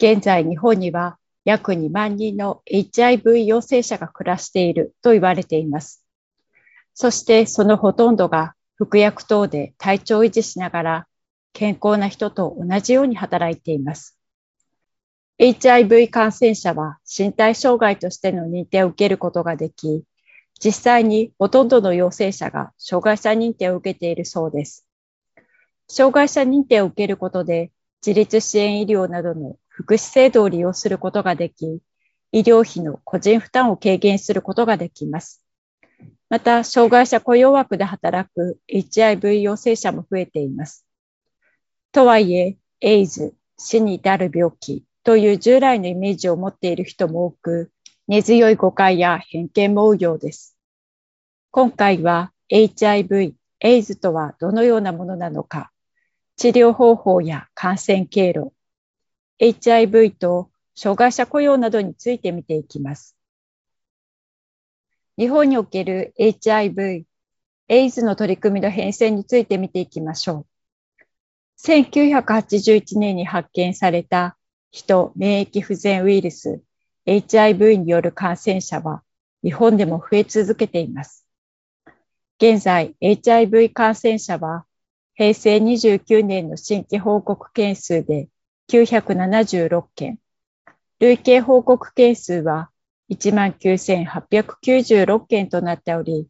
[0.00, 6.04] 現在日本には約2万人の HIV 陽性者が暮らしていると言われています。
[6.94, 11.06] そしてそのほとんどが服薬等で体調を維持しながら
[11.52, 14.16] 健康な人と同じように働いています。
[15.38, 20.04] HIV 感染者は身体障害としての認定を受けることができ、
[20.60, 24.86] 実際にほとんどの陽性者が障害者認定を受けているそうです。
[25.88, 27.70] 障害者認定を受けることで、
[28.04, 31.78] 自立支援医療などの福祉制度を利用することができ、
[32.32, 35.40] 医療費の個人負担を軽減することができます。
[36.28, 40.84] また、障害者雇用枠で働く HIV 陽性者も増えています。
[41.92, 47.70] とはいえ、エイズ、死に至る病気という従来のイメージを持っている人も多く、
[48.08, 50.56] 根強い誤解や偏見も多いようです。
[51.52, 55.70] 今回は HIV、エイズとはどのようなものなのか、
[56.34, 58.52] 治療方法や感染経路、
[59.40, 63.16] HIV と障害者雇用などについて見ていきます。
[65.16, 67.04] 日本における HIV、
[67.68, 70.46] エイズの取り組みの変遷について見ていきましょ
[71.00, 71.02] う。
[71.60, 74.36] 1981年に発見された
[74.70, 76.62] 人免疫不全ウイルス
[77.06, 79.02] HIV による感染者は
[79.42, 81.26] 日本でも増え続けています。
[82.40, 84.64] 現在 HIV 感染者は
[85.14, 88.28] 平成29年の新規報告件数で
[88.70, 90.18] 976件、
[90.98, 92.68] 累計報告件数は
[93.10, 96.28] 19,896件となっており、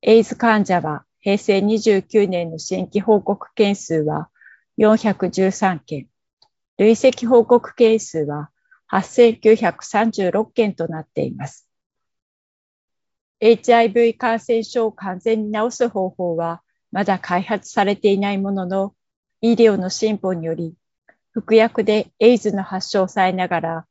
[0.00, 4.30] エイズ患者は平成29年の新規報告件数は
[4.78, 6.08] 413件、
[6.78, 8.48] 累積報告件数は
[8.90, 11.68] 8936件となっています。
[13.42, 16.62] HIV 感染症を完全に治す方法は
[16.92, 18.94] まだ開発されていないものの、
[19.42, 20.74] 医療の進歩により、
[21.40, 23.86] 服薬でエイズの発症を抑えながら、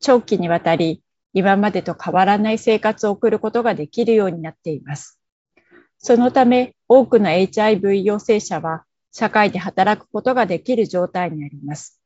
[0.00, 1.02] 長期にわたり
[1.34, 5.20] 今までと変わらない生活を送ることができるようになっています。
[5.98, 12.00] そのため、多くの HIV 陽性者は社会で働くことができる状態にあります。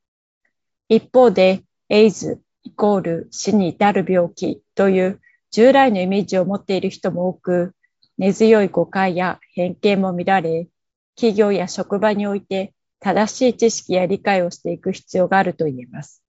[0.89, 5.21] 一方で、エイズイコール死に至る病気という
[5.53, 7.77] 従来のイメージを持っている人も多く、
[8.19, 10.67] 根強い誤解や偏見も見られ、
[11.15, 12.73] 企業や職場において
[13.03, 16.23] 正しい知識や理解をしていく必要があると言えます。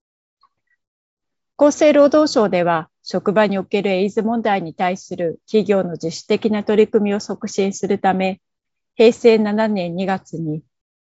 [1.56, 8.42] 厚生労働省では、職場におけるエイズ問題に対する企業の自主的な取り組みを促進するため、
[8.96, 10.64] 平成7年2月に、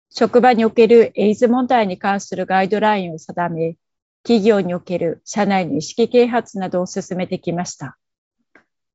[0.09, 3.77] 職場におけるエイズ問題に関するガイドラインを定め、
[4.23, 7.95] 企業における社内の意識啓発などを進めてきました。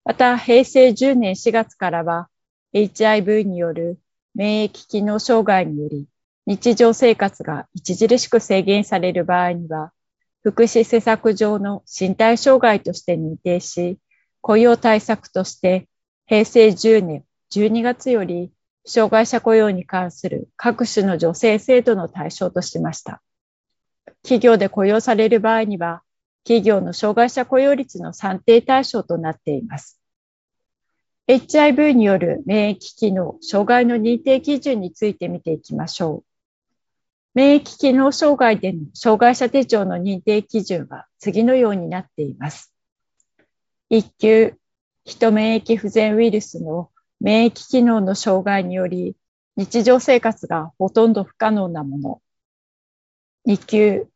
[0.05, 2.29] また、平成10年4月からは、
[2.73, 4.01] HIV による
[4.35, 6.09] 免疫機能障害により、
[6.47, 9.93] 日常生活が著しく制限される場合には、
[10.43, 13.99] 福祉施策上の身体障害として認定し、
[14.43, 15.89] 雇用対策として
[16.27, 18.53] 平成10年12月より
[18.85, 23.23] 障害者雇用に関する各種の助成制度の対象としました。
[24.23, 26.03] 企業で雇用される場合には、
[26.45, 29.99] 企業の障害者雇用率の算定対象となっています。
[31.27, 36.34] HIV による免疫機能障害の認定基準について見ていきましょう。
[37.35, 42.73] 免疫機能障害での障害者手帳の認定基準は次のようになっています。
[43.91, 44.55] 1級、
[45.05, 46.91] 人免疫不全ウイルスの
[47.21, 49.17] 免疫機能の障害により、
[49.57, 52.23] 日常生活がほとんど不可能なもの。
[53.47, 54.07] 2級、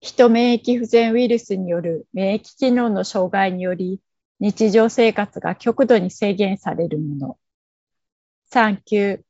[0.00, 4.00] 人免疫不全ウイルスによる免疫機能の障害により、
[4.38, 7.38] 日常生活が極度に制限されるもの。
[8.52, 9.24] 3級、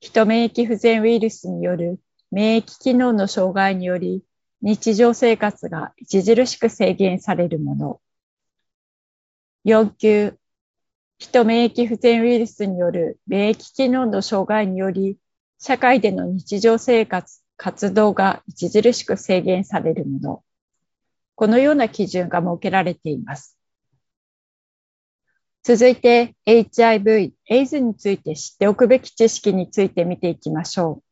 [0.00, 2.00] 人免疫不全ウイルスによる
[2.30, 4.22] 免疫機能の障害により、
[4.62, 8.00] 日常生活が著しく制限されるもの。
[9.64, 10.38] 4級、
[11.18, 15.18] 人免疫不全ウイルスによる免疫機能の障害により、
[15.58, 20.44] 社会での日常生活、活動が著しく制限されるもの。
[21.34, 23.58] このような基準が設けられています。
[25.62, 31.05] 続いて HIV、AIDS について知っておくべき知識について見ていきましょう。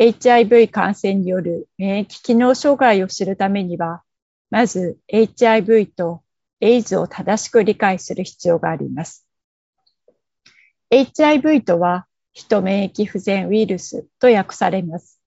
[0.00, 4.02] HIV 感染による免疫機能障害を知るためには、
[4.48, 6.22] まず HIV と
[6.62, 9.26] AIDS を正しく理解する必要があります。
[10.90, 15.20] HIV とは、人免疫不全ウイルスと訳されます。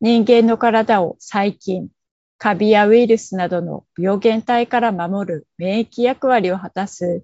[0.00, 1.88] 人間の体を細菌、
[2.36, 7.22] カビやウイルスなどの病原体から守る免疫役割を果たす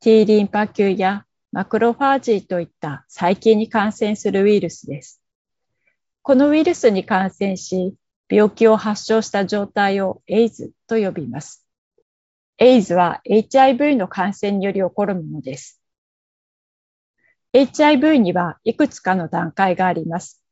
[0.00, 5.19] T リンパ球やマクロファージーといった細菌に感染するウイルスです。
[6.22, 7.94] このウイルスに感染し、
[8.28, 11.66] 病気を発症した状態をエイズと呼びます。
[12.58, 15.80] エイズは HIV の感染により起こるものです。
[17.54, 20.42] HIV にはいくつかの段階があります。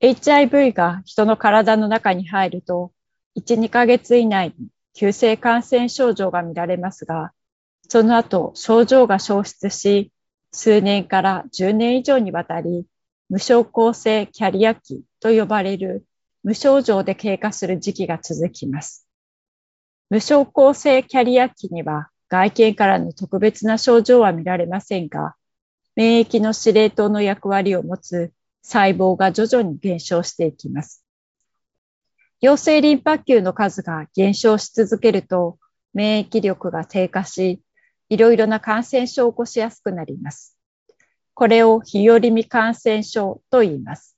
[0.00, 2.92] HIV が人の体の中に入ると、
[3.36, 7.32] 1、2ヶ月以内に急性感染症状が見られますが、
[7.88, 10.12] その後症状が消失し、
[10.52, 12.86] 数年から10年以上にわたり、
[13.32, 16.04] 無症候性キャリア期と呼ばれる
[16.42, 19.08] 無症状で経過する時期が続きます。
[20.10, 25.34] 無症候性キャリア期には外見からの特別な症状は見られませんが、
[25.96, 31.02] 免疫の司令塔の役割を持つ細胞が徐々に減少していきます。
[32.42, 35.56] 陽性リンパ球の数が減少し続けると、
[35.94, 37.62] 免疫力が低下し、
[38.10, 40.58] いろいろな感染症を起こしやすくなります。
[41.34, 44.16] これを日和見感染症と言います。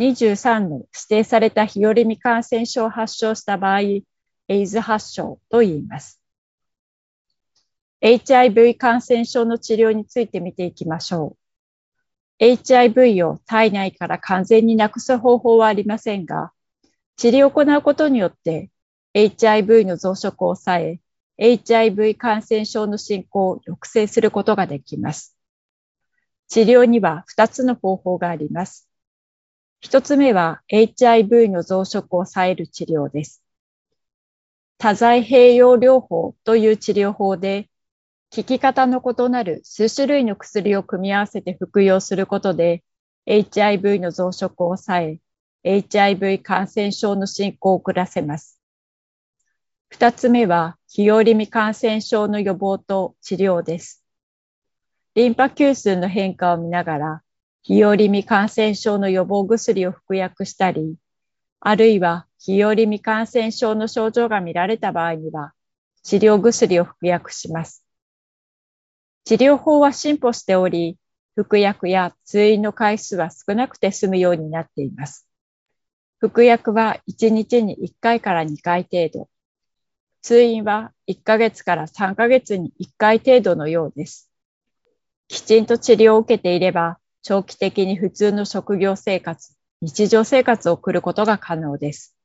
[0.00, 4.04] 23の指定された日和見感染症を発症した場合、エ
[4.48, 6.20] イズ発症と言います。
[8.00, 11.36] HIV 感染症の治療について見ていきましょ
[12.40, 12.44] う。
[12.44, 16.52] HIV を体内から完全になくす方法はありませんが、
[17.16, 18.70] 治療を行うことによって
[19.14, 21.00] HIV の増殖を抑え、
[21.38, 25.37] HIV 感染症の進行を抑制することができます。
[26.48, 28.88] 治療には2つの方法があります。
[29.82, 33.42] 1つ目は HIV の増殖を抑える治療です。
[34.78, 37.68] 多剤併用療法という治療法で、
[38.34, 42.84] 効き方の異なる数種類の薬を組み合わせて服用することで、
[43.26, 45.20] HIV の増殖を抑
[45.64, 48.60] え、HIV 感染症の進行を遅らせます。
[49.88, 53.97] 二つ目は、日和見感染症の予防と治療です。
[55.18, 57.22] リンパ球数の変化を見ながら、
[57.64, 60.94] 日和見感染症の予防薬を服薬したり、
[61.58, 65.54] あるいは日和見感染症の症状が見られた場合には、
[66.04, 67.84] 治療薬を服薬します。
[69.24, 70.96] 治療法は進歩しており、
[71.34, 75.26] 服薬や通院の回数は少なくて済むようになっています。
[76.20, 79.28] 服薬は1日に1回から2回程度。
[80.22, 84.27] 通院は1ヶ月から3ヶ月に1回程度のようです。
[85.28, 92.16] きちんと治療を受けていれば、長期的に普通の職業生活、日常生活を送ることが可能です。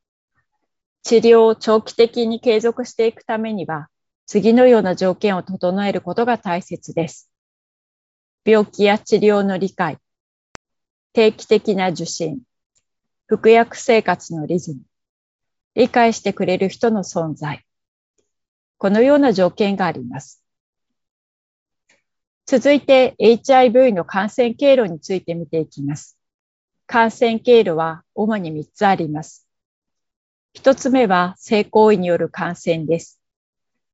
[1.04, 3.90] 治療を長期的に継続していくためには、
[4.26, 7.30] 次のような条件を整えることが大切です。
[8.46, 9.98] 病気や治療の理解、
[11.12, 12.40] 定期的な受診、
[13.28, 14.80] 服薬生活のリズム、
[15.76, 17.66] 理解してくれる人の存在。
[18.78, 20.43] このような条件があります。
[22.46, 26.18] 続いて HIV の感染経路について見ていきます。
[26.88, 29.48] 感染経路は主に3つあります。
[30.56, 33.20] 1つ目は性行為による感染です。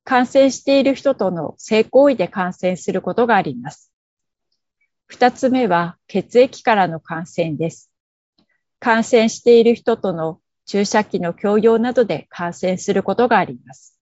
[0.04, 3.92] 感染している人との性行為で感染することがあります。
[5.12, 7.92] 2つ目は血液からの感染です。
[8.80, 14.00] 感染している人との注射器の共用などで感染することがあります。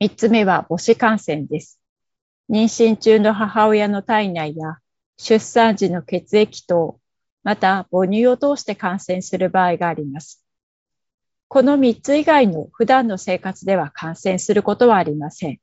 [0.00, 1.79] 3つ目は母子感染です。
[2.50, 4.78] 妊娠中の母親の体内や
[5.16, 6.98] 出産時の血液等、
[7.44, 10.44] また母乳を通して感染する場合があります。
[11.46, 15.60] この3つ以外の普段の生活では感染することはありません。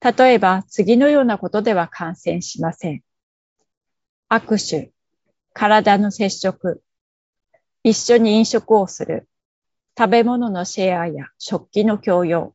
[0.00, 3.02] 例えば次のようなことでは感染しません。
[4.30, 4.92] 握手、
[5.52, 6.80] 体の接触、
[7.82, 9.28] 一緒に飲食をする、
[9.98, 12.54] 食べ物のシェアや食器の共用、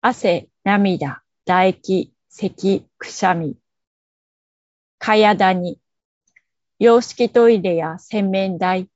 [0.00, 3.56] 汗、涙、唾液、咳、くしゃみ、
[4.98, 5.80] かやだに、
[6.78, 8.90] 洋式トイレや洗面台、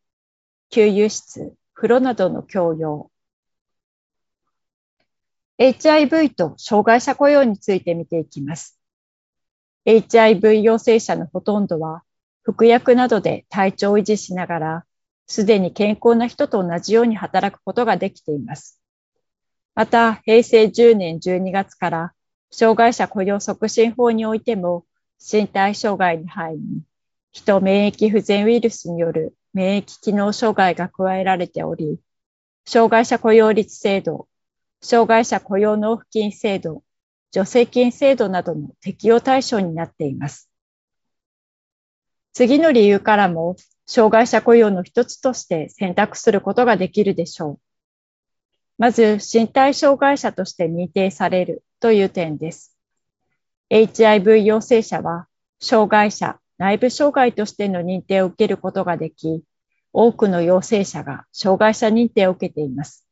[0.68, 3.11] 給油室、風呂などの共用。
[5.56, 8.78] HIV と障害者雇用について見ていきます。
[9.87, 12.02] HIV 陽性者のほとんどは、
[12.42, 14.85] 服薬などで体調を維持しながら、
[15.26, 18.78] すでに健康な人と同じように働くことができています。
[19.75, 22.12] また、平成10年12月から、
[22.52, 24.85] 障害者雇用促進法においても、
[25.18, 26.82] 身体障害に入り、
[27.32, 31.99] 人免疫不全ウイルスによる免疫機能障害が加えられており、
[32.66, 34.28] 障害者雇用率制度、
[34.82, 36.85] 障害者雇用納付金制度、
[37.32, 40.50] 助成金制度などの適用対象になっています。
[42.35, 43.56] 次の理由からも、
[43.87, 47.61] 障害者雇用の一つとして選択することができるでしょう。
[48.83, 52.77] まず、身体障害者として認定されるという点です。
[53.71, 55.29] HIV 陽性者は、
[55.61, 59.45] 障害者、内部障害としての認定を受けることができ、
[59.93, 63.07] 多くの陽性者が障害者認定を受けています。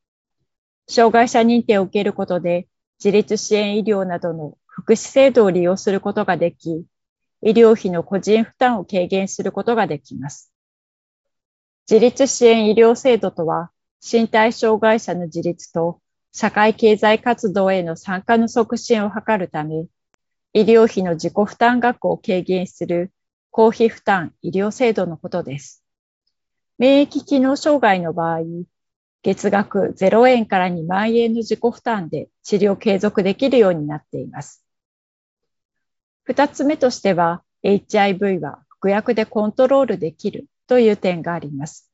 [0.88, 2.66] 障害者認定を受けることで、
[2.98, 6.84] 自立支援医療などの福祉制度を利用することができ、
[7.42, 10.52] 医療費の個人負担を軽減することができます。
[11.88, 16.00] 自立支援医療制度とは、身体障害者の自立と
[16.32, 19.86] 社会経済活動への参加の促進を図るため、
[20.52, 23.12] 医療費の自己負担額を軽減する
[23.50, 25.84] 公費負担医療制度のことです。
[26.78, 28.40] 免疫機能障害の場合、
[29.22, 34.64] 月額0円から2万円の自己負担で治療継続できるようになっています。
[36.22, 41.89] 二つ目としては、HIV は服薬でコントロールできるという点があります。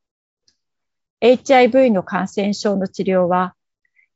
[1.21, 3.55] HIV の感染症の治療は、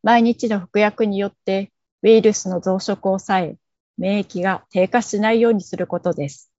[0.02, 3.56] 毎日の服薬によってウイルスの増殖を抑え、
[3.98, 6.50] 免疫が低下しないようにすることです。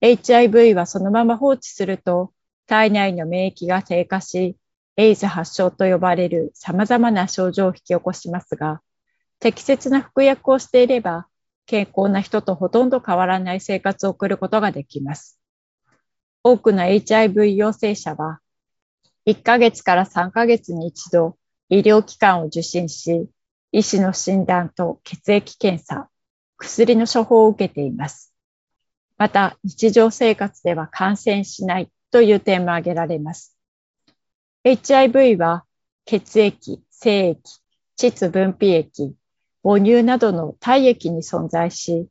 [0.00, 2.32] HIV はそのまま放置すると、
[2.66, 4.56] 体内の免疫が低下し、
[4.96, 8.82] エイズ発症と呼ばれる様々な症状を引き起こしますが、
[9.38, 11.26] 適切な服薬をしていれば、
[11.66, 15.38] 健康な人とほとんど変わらない生活を送ることができます。
[16.42, 18.40] 多くの HIV 陽性者は、
[19.26, 21.36] 1ヶ月から3ヶ月に一度
[21.68, 23.28] 医療機関を受診し、
[23.70, 26.08] 医師の診断と血液検査、
[26.58, 28.34] 薬の処方を受けています。
[29.16, 33.56] また、日常生活では感染しないという点も挙げられます。
[34.64, 35.64] HIV は
[36.04, 37.40] 血液、精液、
[37.96, 39.14] 膣分泌液、
[39.62, 42.08] 母乳などの体液に存在し、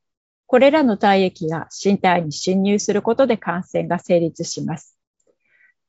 [0.47, 4.97] これらの体液が身体に侵入することで感染が成立します。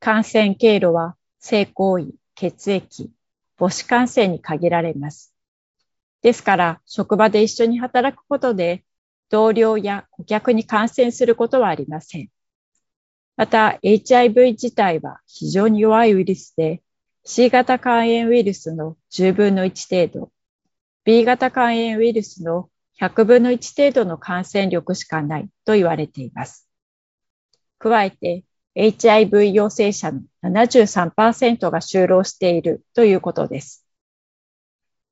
[0.04, 3.12] 感染経路は性行為、血液、
[3.56, 5.32] 母子感染に限られます。
[6.22, 8.82] ですから、職場で一緒に働くことで
[9.30, 12.30] 同僚や顧客に感染することはありません。
[13.36, 16.82] また、HIV 自体は非常に弱いウイルスで、
[17.22, 20.32] C 型肝炎ウイルスの10分の1程度、
[21.04, 22.68] B 型肝炎ウイルスの
[23.00, 26.68] 100分の1程度の感染力しかないと言われています。
[27.78, 28.42] 加えて、
[28.74, 33.86] HIV 陽性者の73%が就労しているということです。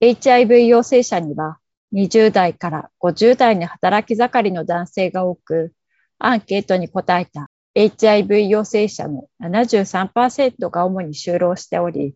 [0.00, 1.58] HIV 陽性者には
[1.92, 5.74] 20代から50代の働き盛りの男性が多く、
[6.18, 12.14] アンケートに答えた HIV 陽性者の73%が主に就労しており、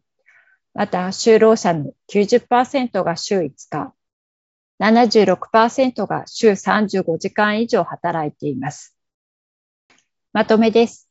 [0.72, 3.94] また就労者の90%が週5日、
[4.80, 8.96] 76%が週35時間以上働いています。
[10.32, 11.08] まとめです。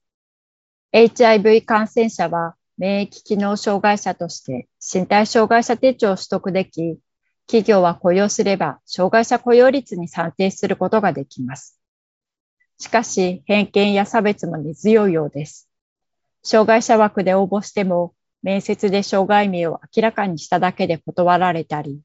[0.94, 7.00] HIV 感染者は免疫機能障害者として身体障害者手帳を取得でき、
[7.48, 11.80] 企業は雇用すれば、障害者雇用率に算定することができます。
[12.78, 15.70] しかし、偏見や差別も根強いようです。
[16.44, 22.02] 障害者枠で応募しても、面接で障害名を明らかにしただけで断られたり、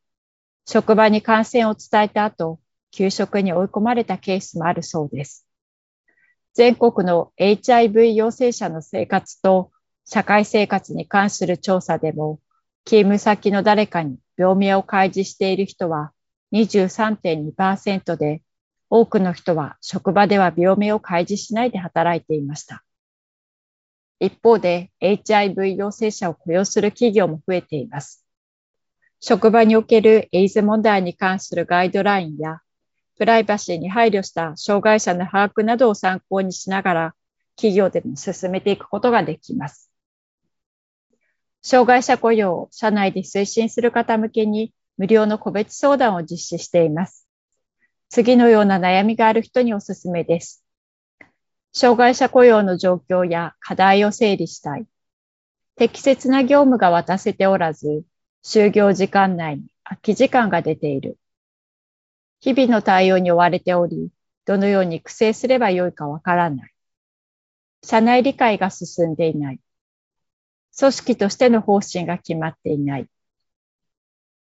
[0.67, 5.48] 職場に感染を伝えた後、給食に追い込まれたケースもあるそうです。
[6.59, 9.71] 全国の HIV 陽性者の生活と
[10.05, 12.41] 社会生活に関する調査でも、
[12.85, 16.11] 勤務先の誰かに病名を開示している人は
[16.53, 18.43] 23.2%で、
[18.91, 22.83] 多くの人は職場では病名を開示しないで働いていました。
[24.19, 28.27] 一方で HIV 陽性者を雇用する企業も増えています。
[29.21, 32.63] 職場におけるエイズ問題に関するガイドラインや、
[33.19, 37.15] プライバシーに配慮した障害者の把握などを参考にしながら、
[37.57, 39.91] 企業でも進めていくことができます。
[41.61, 47.27] 障害者雇用を社内で推進する方向けに無料の個別相談を実施しています。
[48.09, 50.65] 次のような悩みがある人におすすめです。
[51.73, 54.87] 障害者雇用の状況や課題を整理したい。
[55.75, 58.05] 適切な業務が渡せておらず、
[58.45, 61.19] 就業時間内に空き時間が出ている。
[62.41, 64.11] 日々の対応に追われており、
[64.45, 66.73] どのように苦戦すればよいかわからない。
[67.83, 69.61] 社内理解が進んでいない。
[70.79, 73.09] 組織としての方針が決まっていない。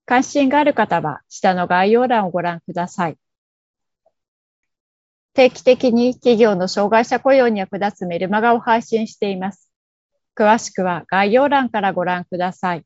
[0.05, 3.17] 関心がある方は下の概要欄をご覧ください。
[5.33, 9.69] 定期的に企業の障害者雇用に役立つメルマガを配信しています。
[10.35, 12.85] 詳しくは概要欄からご覧ください。